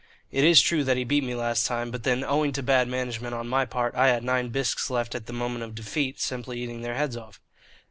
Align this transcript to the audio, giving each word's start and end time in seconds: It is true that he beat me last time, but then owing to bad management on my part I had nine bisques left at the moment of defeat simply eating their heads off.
It 0.31 0.43
is 0.43 0.63
true 0.63 0.83
that 0.85 0.97
he 0.97 1.03
beat 1.03 1.23
me 1.23 1.35
last 1.35 1.67
time, 1.67 1.91
but 1.91 2.01
then 2.01 2.23
owing 2.23 2.53
to 2.53 2.63
bad 2.63 2.87
management 2.87 3.35
on 3.35 3.47
my 3.47 3.65
part 3.65 3.93
I 3.93 4.07
had 4.07 4.23
nine 4.23 4.49
bisques 4.49 4.89
left 4.89 5.13
at 5.13 5.27
the 5.27 5.31
moment 5.31 5.63
of 5.63 5.75
defeat 5.75 6.19
simply 6.19 6.59
eating 6.59 6.81
their 6.81 6.95
heads 6.95 7.15
off. 7.15 7.39